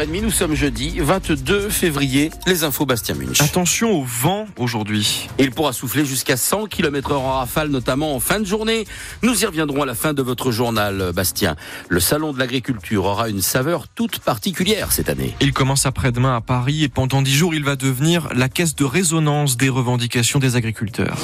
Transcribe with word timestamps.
6h30, 0.00 0.22
nous 0.22 0.30
sommes 0.30 0.54
jeudi 0.54 0.98
22 0.98 1.68
février. 1.68 2.30
Les 2.46 2.64
infos 2.64 2.86
Bastien 2.86 3.14
Munch. 3.14 3.40
Attention 3.40 3.92
au 3.92 4.02
vent 4.02 4.46
aujourd'hui. 4.58 5.28
Il 5.38 5.50
pourra 5.50 5.72
souffler 5.72 6.04
jusqu'à 6.04 6.36
100 6.36 6.66
km 6.66 7.12
heure 7.12 7.22
en 7.22 7.38
rafale, 7.38 7.68
notamment 7.68 8.14
en 8.14 8.20
fin 8.20 8.40
de 8.40 8.46
journée. 8.46 8.86
Nous 9.22 9.42
y 9.42 9.46
reviendrons 9.46 9.82
à 9.82 9.86
la 9.86 9.94
fin 9.94 10.14
de 10.14 10.22
votre 10.22 10.52
journal, 10.52 11.12
Bastien. 11.14 11.56
Le 11.88 12.00
salon 12.00 12.32
de 12.32 12.38
l'agriculture 12.38 13.04
aura 13.04 13.28
une 13.28 13.42
saveur 13.42 13.88
toute 13.88 14.20
particulière 14.20 14.92
cette 14.92 15.08
année. 15.08 15.34
Il 15.40 15.52
commence 15.52 15.84
après-demain 15.84 16.34
à 16.34 16.40
Paris 16.40 16.84
et 16.84 16.88
pendant 16.88 17.20
dix 17.20 17.34
jours, 17.34 17.54
il 17.54 17.64
va 17.64 17.76
devenir 17.76 18.28
la 18.34 18.48
caisse 18.48 18.74
de 18.74 18.84
résonance 18.84 19.56
des 19.56 19.68
revendications 19.68 20.38
des 20.38 20.56
agriculteurs. 20.56 21.18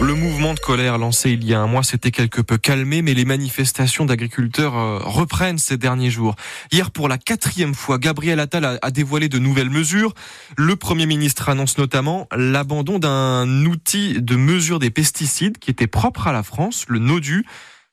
Le 0.00 0.14
mouvement 0.14 0.54
de 0.54 0.60
colère 0.60 0.98
lancé 0.98 1.30
il 1.30 1.44
y 1.44 1.54
a 1.54 1.60
un 1.60 1.66
mois 1.66 1.82
s'était 1.82 2.10
quelque 2.10 2.40
peu 2.40 2.58
calmé, 2.58 3.00
mais 3.00 3.14
les 3.14 3.24
manifestations 3.24 4.04
d'agriculteurs 4.04 4.76
euh, 4.76 4.98
reprennent 4.98 5.58
ces 5.58 5.76
derniers 5.76 6.10
jours. 6.10 6.34
Hier, 6.72 6.90
pour 6.90 7.08
la 7.08 7.16
quatrième 7.16 7.74
fois, 7.74 7.98
Gabriel 7.98 8.40
Attal 8.40 8.78
a 8.80 8.90
dévoilé 8.90 9.28
de 9.28 9.38
nouvelles 9.38 9.70
mesures. 9.70 10.12
Le 10.56 10.76
Premier 10.76 11.06
ministre 11.06 11.48
annonce 11.48 11.78
notamment 11.78 12.28
l'abandon 12.36 12.98
d'un 12.98 13.64
outil 13.64 14.20
de 14.20 14.36
mesure 14.36 14.78
des 14.78 14.90
pesticides 14.90 15.58
qui 15.58 15.70
était 15.70 15.86
propre 15.86 16.26
à 16.26 16.32
la 16.32 16.42
France, 16.42 16.84
le 16.88 16.98
NODU. 16.98 17.46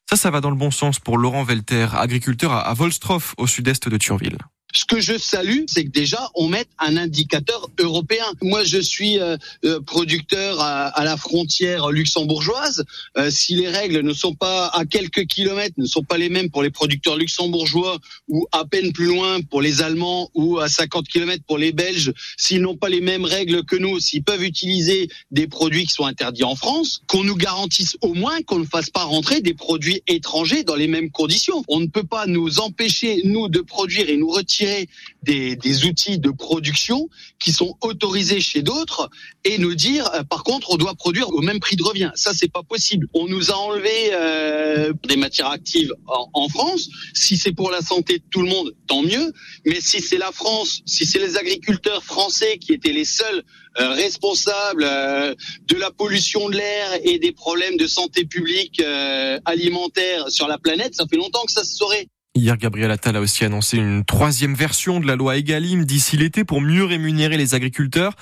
Ça, 0.09 0.17
ça 0.17 0.31
va 0.31 0.41
dans 0.41 0.49
le 0.49 0.57
bon 0.57 0.71
sens 0.71 0.99
pour 0.99 1.17
Laurent 1.17 1.43
Velter, 1.43 1.87
agriculteur 1.93 2.51
à 2.51 2.73
Volstroff, 2.73 3.35
au 3.37 3.47
sud-est 3.47 3.87
de 3.87 3.97
Thionville. 3.97 4.37
Ce 4.73 4.85
que 4.85 5.01
je 5.01 5.17
salue, 5.17 5.63
c'est 5.67 5.83
que 5.85 5.89
déjà 5.89 6.29
on 6.35 6.47
mette 6.47 6.69
un 6.79 6.97
indicateur 6.97 7.69
européen. 7.77 8.23
Moi, 8.41 8.63
je 8.63 8.77
suis 8.77 9.19
euh, 9.19 9.35
euh, 9.65 9.81
producteur 9.81 10.61
à, 10.61 11.03
la 11.03 11.17
frontière 11.17 11.89
luxembourgeoise. 11.89 12.85
Euh, 13.17 13.29
si 13.29 13.55
les 13.55 13.67
règles 13.67 14.01
ne 14.01 14.13
sont 14.13 14.33
pas 14.33 14.67
à 14.67 14.85
quelques 14.85 15.25
kilomètres, 15.25 15.75
ne 15.77 15.85
sont 15.85 16.03
pas 16.03 16.17
les 16.17 16.29
mêmes 16.29 16.49
pour 16.49 16.63
les 16.63 16.69
producteurs 16.69 17.17
luxembourgeois 17.17 17.99
ou 18.29 18.47
à 18.51 18.65
peine 18.65 18.93
plus 18.93 19.07
loin 19.07 19.41
pour 19.41 19.61
les 19.61 19.81
Allemands 19.81 20.29
ou 20.35 20.59
à 20.59 20.69
50 20.69 21.07
kilomètres 21.07 21.43
pour 21.45 21.57
les 21.57 21.71
Belges, 21.71 22.13
s'ils 22.37 22.61
n'ont 22.61 22.77
pas 22.77 22.89
les 22.89 23.01
mêmes 23.01 23.25
règles 23.25 23.63
que 23.65 23.75
nous, 23.75 23.99
s'ils 23.99 24.23
peuvent 24.23 24.43
utiliser 24.43 25.09
des 25.31 25.47
produits 25.47 25.85
qui 25.85 25.93
sont 25.93 26.05
interdits 26.05 26.43
en 26.43 26.55
France, 26.55 27.01
qu'on 27.07 27.23
nous 27.23 27.35
garantisse 27.35 27.97
au 28.01 28.13
moins 28.13 28.41
qu'on 28.43 28.59
ne 28.59 28.65
fasse 28.65 28.89
pas 28.89 29.03
rentrer 29.03 29.41
des 29.41 29.53
produits 29.53 30.01
étrangers 30.07 30.63
dans 30.63 30.75
les 30.75 30.87
mêmes 30.87 31.11
conditions. 31.11 31.63
On 31.67 31.79
ne 31.79 31.87
peut 31.87 32.03
pas 32.03 32.25
nous 32.25 32.59
empêcher, 32.59 33.21
nous, 33.25 33.49
de 33.49 33.59
produire 33.59 34.09
et 34.09 34.17
nous 34.17 34.29
retirer 34.29 34.60
des, 35.23 35.55
des, 35.55 35.85
outils 35.85 36.19
de 36.19 36.29
production 36.29 37.09
qui 37.39 37.51
sont 37.51 37.77
autorisés 37.81 38.41
chez 38.41 38.61
d'autres 38.61 39.09
et 39.43 39.57
nous 39.57 39.75
dire 39.75 40.09
euh, 40.13 40.23
par 40.23 40.43
contre 40.43 40.71
on 40.71 40.77
doit 40.77 40.93
produire 40.95 41.29
au 41.29 41.41
même 41.41 41.59
prix 41.59 41.75
de 41.75 41.83
revient. 41.83 42.11
Ça 42.15 42.31
c'est 42.33 42.51
pas 42.51 42.63
possible. 42.63 43.07
On 43.13 43.27
nous 43.27 43.51
a 43.51 43.55
enlevé 43.55 43.91
euh, 44.13 44.93
des 45.07 45.15
matières 45.15 45.49
actives 45.49 45.93
en, 46.07 46.49
France. 46.49 46.89
Si 47.13 47.37
c'est 47.37 47.53
pour 47.53 47.71
la 47.71 47.81
santé 47.81 48.19
de 48.19 48.23
tout 48.29 48.41
le 48.41 48.49
monde, 48.49 48.73
tant 48.87 49.01
mieux. 49.03 49.31
Mais 49.65 49.79
si 49.79 50.01
c'est 50.01 50.17
la 50.17 50.31
France, 50.31 50.81
si 50.85 51.05
c'est 51.05 51.19
les 51.19 51.37
agriculteurs 51.37 52.03
français 52.03 52.57
qui 52.57 52.73
étaient 52.73 52.91
les 52.91 53.05
seuls 53.05 53.43
euh, 53.79 53.89
responsables 53.93 54.83
de 54.83 55.75
la 55.75 55.91
pollution 55.91 56.49
de 56.49 56.57
l'air 56.57 56.99
et 57.03 57.19
des 57.19 57.31
problèmes 57.31 57.77
de 57.77 57.87
santé 57.87 58.25
publique 58.25 58.81
alimentaire 59.45 60.29
sur 60.29 60.47
la 60.47 60.57
planète, 60.57 60.95
ça 60.95 61.05
fait 61.09 61.17
longtemps 61.17 61.45
que 61.45 61.51
ça 61.51 61.63
se 61.63 61.75
saurait. 61.75 62.07
Hier, 62.33 62.55
Gabriel 62.55 62.91
Attal 62.91 63.17
a 63.17 63.19
aussi 63.19 63.43
annoncé 63.43 63.75
une 63.75 64.05
troisième 64.05 64.55
version 64.55 65.01
de 65.01 65.05
la 65.05 65.17
loi 65.17 65.35
Egalim 65.35 65.83
d'ici 65.83 66.15
l'été 66.15 66.45
pour 66.45 66.61
mieux 66.61 66.85
rémunérer 66.85 67.35
les 67.35 67.55
agriculteurs. 67.55 68.13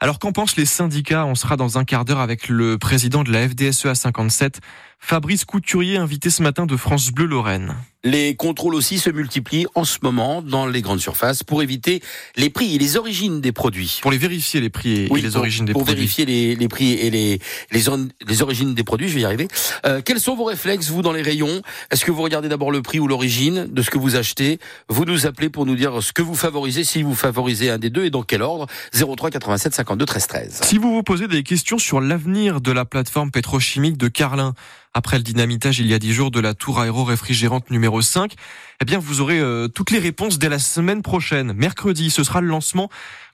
Alors 0.00 0.18
qu'en 0.18 0.32
pensent 0.32 0.56
les 0.56 0.64
syndicats? 0.64 1.26
On 1.26 1.34
sera 1.34 1.58
dans 1.58 1.76
un 1.76 1.84
quart 1.84 2.06
d'heure 2.06 2.20
avec 2.20 2.48
le 2.48 2.78
président 2.78 3.24
de 3.24 3.30
la 3.30 3.46
FDSE 3.46 3.84
à 3.84 3.94
57, 3.94 4.60
Fabrice 5.00 5.44
Couturier, 5.44 5.96
invité 5.96 6.28
ce 6.28 6.42
matin 6.42 6.66
de 6.66 6.76
France 6.76 7.10
Bleu 7.10 7.26
Lorraine. 7.26 7.74
Les 8.04 8.36
contrôles 8.36 8.74
aussi 8.74 8.98
se 8.98 9.10
multiplient 9.10 9.66
en 9.74 9.84
ce 9.84 9.98
moment 10.02 10.40
dans 10.40 10.66
les 10.66 10.82
grandes 10.82 11.00
surfaces 11.00 11.42
pour 11.42 11.62
éviter 11.62 12.00
les 12.36 12.48
prix 12.48 12.76
et 12.76 12.78
les 12.78 12.96
origines 12.96 13.40
des 13.40 13.50
produits. 13.50 13.98
Pour 14.02 14.12
les 14.12 14.18
vérifier 14.18 14.60
les 14.60 14.70
prix 14.70 15.06
et 15.06 15.08
les 15.08 15.36
origines 15.36 15.64
des 15.64 15.72
produits. 15.72 15.86
Pour 15.86 15.96
vérifier 15.96 16.24
les, 16.24 16.54
les, 16.54 16.68
prix 16.68 16.92
et 16.92 17.10
les, 17.10 17.40
les, 17.72 17.82
les, 18.26 18.42
origines 18.42 18.74
des 18.74 18.84
produits, 18.84 19.08
je 19.08 19.14
vais 19.14 19.22
y 19.22 19.24
arriver. 19.24 19.48
Euh, 19.84 20.00
quels 20.04 20.20
sont 20.20 20.36
vos 20.36 20.44
réflexes, 20.44 20.90
vous, 20.90 21.02
dans 21.02 21.12
les 21.12 21.22
rayons? 21.22 21.62
Est-ce 21.90 22.04
que 22.04 22.12
vous 22.12 22.22
regardez 22.22 22.48
d'abord 22.48 22.70
le 22.70 22.82
prix 22.82 23.00
ou 23.00 23.08
l'origine 23.08 23.66
de 23.66 23.82
ce 23.82 23.90
que 23.90 23.98
vous 23.98 24.14
achetez? 24.14 24.60
Vous 24.88 25.04
nous 25.04 25.26
appelez 25.26 25.48
pour 25.48 25.66
nous 25.66 25.74
dire 25.74 26.00
ce 26.00 26.12
que 26.12 26.22
vous 26.22 26.36
favorisez, 26.36 26.84
si 26.84 27.02
vous 27.02 27.16
favorisez 27.16 27.70
un 27.70 27.78
des 27.78 27.90
deux 27.90 28.04
et 28.04 28.10
dans 28.10 28.22
quel 28.22 28.42
ordre? 28.42 28.66
03 28.92 29.30
87 29.30 29.74
52 29.74 30.04
13 30.04 30.26
13. 30.28 30.60
Si 30.62 30.78
vous 30.78 30.92
vous 30.92 31.02
posez 31.02 31.26
des 31.26 31.42
questions 31.42 31.78
sur 31.78 32.00
l'avenir 32.00 32.60
de 32.60 32.70
la 32.70 32.84
plateforme 32.84 33.32
pétrochimique 33.32 33.96
de 33.96 34.06
Carlin, 34.06 34.54
après 34.94 35.16
le 35.16 35.22
dynamitage 35.22 35.78
il 35.78 35.86
y 35.86 35.94
a 35.94 35.98
dix 35.98 36.12
jours 36.12 36.30
de 36.30 36.40
la 36.40 36.54
tour 36.54 36.80
aéro-réfrigérante 36.80 37.70
numéro 37.70 38.02
5, 38.02 38.34
eh 38.80 38.84
bien 38.84 38.98
vous 38.98 39.20
aurez 39.20 39.38
euh, 39.38 39.68
toutes 39.68 39.90
les 39.90 39.98
réponses 39.98 40.38
dès 40.38 40.48
la 40.48 40.58
semaine 40.58 41.02
prochaine. 41.02 41.52
Mercredi, 41.52 42.10
ce 42.10 42.24
sera 42.24 42.40
le 42.40 42.48
lancement 42.48 42.88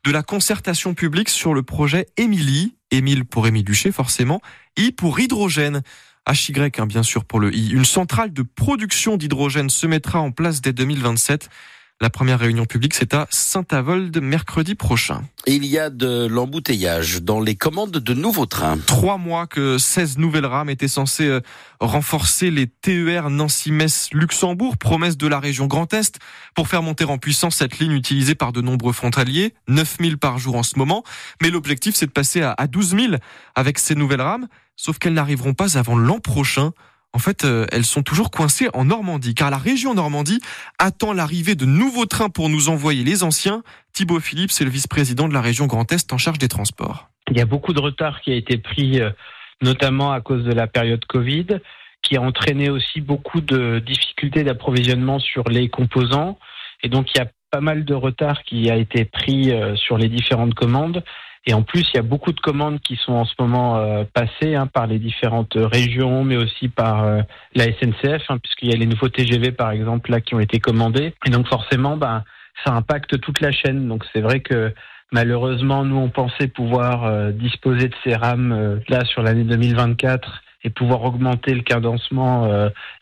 de 0.04 0.10
la 0.10 0.22
concertation 0.22 0.94
publique 0.94 1.28
sur 1.28 1.54
le 1.54 1.62
projet 1.62 2.06
Émilie. 2.16 2.76
Émile 2.90 3.24
pour 3.24 3.46
Émile 3.46 3.64
Duché, 3.64 3.90
forcément. 3.92 4.40
I 4.76 4.92
pour 4.92 5.18
hydrogène. 5.18 5.82
HY, 6.30 6.52
hein, 6.78 6.86
bien 6.86 7.02
sûr, 7.02 7.24
pour 7.24 7.40
le 7.40 7.54
I. 7.54 7.70
Une 7.70 7.84
centrale 7.84 8.32
de 8.32 8.42
production 8.42 9.16
d'hydrogène 9.16 9.68
se 9.68 9.86
mettra 9.86 10.20
en 10.20 10.30
place 10.30 10.60
dès 10.60 10.72
2027. 10.72 11.48
La 12.00 12.10
première 12.10 12.40
réunion 12.40 12.66
publique, 12.66 12.92
c'est 12.92 13.14
à 13.14 13.28
Saint-Avold 13.30 14.20
mercredi 14.20 14.74
prochain. 14.74 15.22
il 15.46 15.64
y 15.64 15.78
a 15.78 15.90
de 15.90 16.26
l'embouteillage 16.26 17.22
dans 17.22 17.40
les 17.40 17.54
commandes 17.54 17.92
de 17.92 18.14
nouveaux 18.14 18.46
trains. 18.46 18.78
Trois 18.78 19.16
mois 19.16 19.46
que 19.46 19.78
16 19.78 20.18
nouvelles 20.18 20.44
rames 20.44 20.68
étaient 20.68 20.88
censées 20.88 21.28
euh, 21.28 21.40
renforcer 21.78 22.50
les 22.50 22.66
TER 22.66 23.30
Nancy-Metz-Luxembourg, 23.30 24.76
promesse 24.76 25.16
de 25.16 25.28
la 25.28 25.38
région 25.38 25.66
Grand 25.66 25.94
Est, 25.94 26.18
pour 26.56 26.66
faire 26.66 26.82
monter 26.82 27.04
en 27.04 27.18
puissance 27.18 27.56
cette 27.56 27.78
ligne 27.78 27.92
utilisée 27.92 28.34
par 28.34 28.52
de 28.52 28.60
nombreux 28.60 28.92
frontaliers, 28.92 29.54
9000 29.68 30.18
par 30.18 30.38
jour 30.38 30.56
en 30.56 30.64
ce 30.64 30.76
moment. 30.76 31.04
Mais 31.40 31.50
l'objectif, 31.50 31.94
c'est 31.94 32.06
de 32.06 32.10
passer 32.10 32.42
à 32.42 32.66
12 32.66 32.88
000 32.88 33.14
avec 33.54 33.78
ces 33.78 33.94
nouvelles 33.94 34.20
rames, 34.20 34.48
sauf 34.74 34.98
qu'elles 34.98 35.14
n'arriveront 35.14 35.54
pas 35.54 35.78
avant 35.78 35.96
l'an 35.96 36.18
prochain 36.18 36.72
en 37.14 37.18
fait, 37.18 37.44
euh, 37.44 37.64
elles 37.70 37.84
sont 37.84 38.02
toujours 38.02 38.30
coincées 38.32 38.68
en 38.74 38.86
Normandie, 38.86 39.34
car 39.34 39.48
la 39.50 39.56
région 39.56 39.94
Normandie 39.94 40.40
attend 40.80 41.12
l'arrivée 41.12 41.54
de 41.54 41.64
nouveaux 41.64 42.06
trains 42.06 42.28
pour 42.28 42.48
nous 42.48 42.68
envoyer 42.68 43.04
les 43.04 43.22
anciens. 43.22 43.62
Thibaut 43.92 44.18
Philippe, 44.18 44.50
c'est 44.50 44.64
le 44.64 44.70
vice-président 44.70 45.28
de 45.28 45.32
la 45.32 45.40
région 45.40 45.66
Grand 45.66 45.90
Est 45.92 46.12
en 46.12 46.18
charge 46.18 46.38
des 46.38 46.48
transports. 46.48 47.08
Il 47.30 47.38
y 47.38 47.40
a 47.40 47.46
beaucoup 47.46 47.72
de 47.72 47.80
retard 47.80 48.20
qui 48.20 48.32
a 48.32 48.34
été 48.34 48.58
pris, 48.58 49.00
euh, 49.00 49.10
notamment 49.62 50.12
à 50.12 50.20
cause 50.20 50.42
de 50.42 50.52
la 50.52 50.66
période 50.66 51.04
Covid, 51.04 51.46
qui 52.02 52.16
a 52.16 52.20
entraîné 52.20 52.68
aussi 52.68 53.00
beaucoup 53.00 53.40
de 53.40 53.78
difficultés 53.78 54.42
d'approvisionnement 54.42 55.20
sur 55.20 55.48
les 55.48 55.68
composants. 55.68 56.36
Et 56.82 56.88
donc, 56.88 57.14
il 57.14 57.18
y 57.18 57.22
a 57.22 57.28
pas 57.52 57.60
mal 57.60 57.84
de 57.84 57.94
retard 57.94 58.42
qui 58.42 58.68
a 58.70 58.76
été 58.76 59.04
pris 59.04 59.52
euh, 59.52 59.76
sur 59.76 59.98
les 59.98 60.08
différentes 60.08 60.54
commandes. 60.54 61.04
Et 61.46 61.52
en 61.52 61.62
plus, 61.62 61.82
il 61.92 61.96
y 61.96 61.98
a 61.98 62.02
beaucoup 62.02 62.32
de 62.32 62.40
commandes 62.40 62.80
qui 62.80 62.96
sont 62.96 63.12
en 63.12 63.24
ce 63.24 63.34
moment 63.38 63.76
euh, 63.76 64.04
passées 64.12 64.54
hein, 64.54 64.66
par 64.66 64.86
les 64.86 64.98
différentes 64.98 65.56
régions, 65.56 66.24
mais 66.24 66.36
aussi 66.36 66.68
par 66.68 67.04
euh, 67.04 67.20
la 67.54 67.64
SNCF, 67.64 68.22
hein, 68.30 68.38
puisqu'il 68.38 68.70
y 68.70 68.72
a 68.72 68.76
les 68.76 68.86
nouveaux 68.86 69.10
TGV, 69.10 69.52
par 69.52 69.70
exemple, 69.70 70.10
là, 70.10 70.20
qui 70.22 70.34
ont 70.34 70.40
été 70.40 70.58
commandés. 70.58 71.12
Et 71.26 71.30
donc, 71.30 71.46
forcément, 71.46 71.98
ben, 71.98 72.24
ça 72.64 72.72
impacte 72.72 73.20
toute 73.20 73.40
la 73.40 73.52
chaîne. 73.52 73.88
Donc, 73.88 74.04
c'est 74.14 74.22
vrai 74.22 74.40
que 74.40 74.72
malheureusement, 75.12 75.84
nous, 75.84 75.96
on 75.96 76.08
pensait 76.08 76.48
pouvoir 76.48 77.04
euh, 77.04 77.30
disposer 77.30 77.88
de 77.88 77.94
ces 78.04 78.14
rames 78.14 78.80
là 78.88 79.04
sur 79.04 79.22
l'année 79.22 79.44
2024 79.44 80.42
et 80.66 80.70
pouvoir 80.70 81.02
augmenter 81.04 81.52
le 81.52 81.60
cadencement 81.60 82.48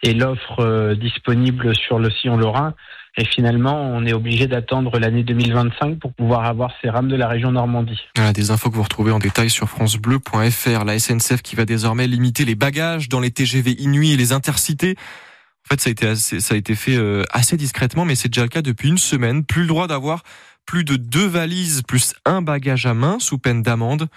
et 0.03 0.15
l'offre 0.15 0.95
disponible 0.95 1.77
sur 1.77 2.01
le 2.01 2.11
sillon 2.11 2.37
lorrain. 2.37 2.75
Et 3.19 3.27
finalement, 3.27 3.79
on 3.79 4.07
est 4.07 4.15
obligé 4.15 4.47
d'attendre 4.47 4.99
l'année 4.99 5.23
2025 5.23 5.99
pour 5.99 6.15
pouvoir 6.15 6.47
avoir 6.47 6.73
ces 6.81 6.89
rames 6.89 7.09
de 7.09 7.17
la 7.17 7.29
région 7.29 7.53
Normandie. 7.53 8.01
Voilà, 8.17 8.33
des 8.33 8.51
infos 8.51 8.71
que 8.71 8.77
vous 8.77 8.83
retrouvez 8.83 9.13
en 9.13 9.19
détail 9.19 9.51
sur 9.51 9.69
francebleu.fr. 9.69 10.85
La 10.85 10.99
SNCF 10.99 11.43
qui 11.43 11.55
va 11.55 11.67
désormais 11.67 12.07
limiter 12.07 12.47
les 12.47 12.55
bagages 12.55 13.11
dans 13.11 13.21
les 13.21 13.31
TGV 13.31 13.73
Inuit 13.73 14.13
et 14.13 14.17
les 14.17 14.33
intercités. 14.33 14.97
En 15.67 15.69
fait, 15.75 15.81
ça 15.81 15.89
a 15.89 15.93
été, 15.93 16.17
ça 16.17 16.55
a 16.55 16.57
été 16.57 16.75
fait 16.75 16.97
euh, 16.97 17.23
assez 17.31 17.59
discrètement, 17.59 18.07
mais 18.07 18.15
c'est 18.15 18.29
déjà 18.29 18.43
le 18.43 18.49
cas 18.49 18.63
depuis 18.63 18.89
une 18.89 18.99
semaine. 18.99 19.45
Plus 19.45 19.63
le 19.63 19.69
droit 19.69 19.87
d'avoir 19.87 20.23
plus 20.65 20.85
de 20.85 20.97
deux 20.97 21.27
valises 21.27 21.83
plus 21.83 22.15
un 22.25 22.41
bagage 22.41 22.87
à 22.87 22.95
main 22.95 23.19
sous 23.19 23.39
peine 23.39 23.63
d'amende 23.63 24.09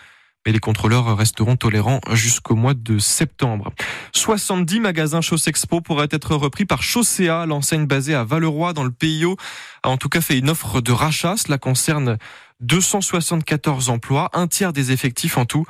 mais 0.45 0.51
les 0.51 0.59
contrôleurs 0.59 1.17
resteront 1.17 1.55
tolérants 1.55 2.01
jusqu'au 2.11 2.55
mois 2.55 2.73
de 2.73 2.99
septembre. 2.99 3.73
70 4.13 4.79
magasins 4.79 5.21
Expo 5.47 5.81
pourraient 5.81 6.07
être 6.11 6.35
repris 6.35 6.65
par 6.65 6.83
Chaussea, 6.83 7.45
l'enseigne 7.47 7.87
basée 7.87 8.13
à 8.13 8.23
Valeroy 8.23 8.73
dans 8.73 8.83
le 8.83 8.91
PIO, 8.91 9.37
a 9.83 9.89
en 9.89 9.97
tout 9.97 10.09
cas 10.09 10.21
fait 10.21 10.37
une 10.37 10.49
offre 10.49 10.81
de 10.81 10.91
rachat. 10.91 11.35
Cela 11.37 11.57
concerne 11.57 12.17
274 12.61 13.89
emplois, 13.89 14.29
un 14.33 14.47
tiers 14.47 14.73
des 14.73 14.91
effectifs 14.91 15.37
en 15.37 15.45
tout. 15.45 15.65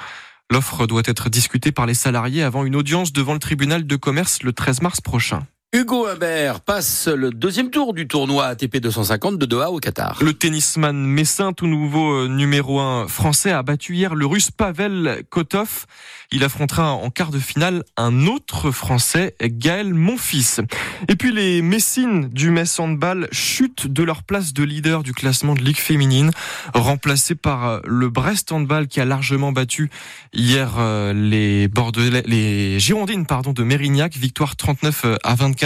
L'offre 0.52 0.86
doit 0.86 1.02
être 1.06 1.30
discutée 1.30 1.72
par 1.72 1.86
les 1.86 1.96
salariés 1.96 2.44
avant 2.44 2.66
une 2.66 2.76
audience 2.76 3.14
devant 3.14 3.34
le 3.34 3.40
tribunal 3.40 3.88
de 3.88 3.96
commerce 3.96 4.44
le 4.44 4.54
13 4.54 4.82
mars 4.82 5.02
prochain. 5.02 5.48
Hugo 5.76 6.08
Humbert 6.08 6.62
passe 6.62 7.10
le 7.10 7.32
deuxième 7.32 7.70
tour 7.70 7.94
du 7.94 8.08
tournoi 8.08 8.46
ATP 8.46 8.78
250 8.78 9.38
de 9.38 9.46
Doha 9.46 9.72
au 9.72 9.80
Qatar. 9.80 10.18
Le 10.22 10.32
tennisman 10.32 10.96
messin, 10.96 11.52
tout 11.52 11.68
nouveau 11.68 12.14
euh, 12.14 12.28
numéro 12.30 12.80
un 12.80 13.10
français, 13.10 13.52
a 13.52 13.62
battu 13.62 13.94
hier 13.94 14.16
le 14.16 14.26
russe 14.26 14.52
Pavel 14.52 15.24
Kotov. 15.30 15.86
Il 16.32 16.46
affrontera 16.46 16.94
en 16.94 17.10
quart 17.10 17.30
de 17.30 17.40
finale 17.40 17.84
un 17.98 18.26
autre 18.26 18.72
français, 18.72 19.36
Gaël 19.42 19.94
Monfils. 19.94 20.62
Et 21.10 21.18
puis 21.18 21.34
les 21.34 21.62
Messines 21.62 22.30
du 22.30 22.52
Metz 22.52 22.80
Handball 22.80 23.28
chutent 23.34 23.88
de 23.88 24.02
leur 24.02 24.24
place 24.24 24.54
de 24.54 24.64
leader 24.64 25.04
du 25.04 25.14
classement 25.14 25.56
de 25.56 25.62
Ligue 25.62 25.78
féminine, 25.78 26.32
remplacé 26.74 27.36
par 27.36 27.68
euh, 27.68 27.80
le 27.86 28.08
Brest 28.08 28.54
Handball 28.54 28.88
qui 28.88 29.02
a 29.02 29.06
largement 29.06 29.52
battu 29.52 29.90
hier 30.32 30.76
euh, 30.78 31.12
les 31.12 31.68
Bordelais, 31.68 32.24
les 32.26 32.80
Girondines 32.80 33.26
pardon 33.26 33.52
de 33.52 33.64
Mérignac, 33.64 34.16
victoire 34.16 34.56
39 34.56 35.06
à 35.22 35.36
24. 35.36 35.65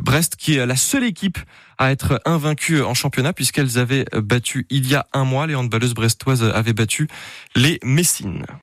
Brest 0.00 0.36
qui 0.36 0.56
est 0.56 0.66
la 0.66 0.76
seule 0.76 1.04
équipe 1.04 1.38
à 1.78 1.92
être 1.92 2.20
invaincue 2.24 2.82
en 2.82 2.94
championnat 2.94 3.32
puisqu'elles 3.32 3.78
avaient 3.78 4.04
battu 4.14 4.66
il 4.70 4.88
y 4.88 4.94
a 4.94 5.06
un 5.12 5.24
mois, 5.24 5.46
les 5.46 5.54
handballeuses 5.54 5.94
brestoises 5.94 6.42
avaient 6.42 6.72
battu 6.72 7.08
les 7.54 7.78
Messines. 7.84 8.44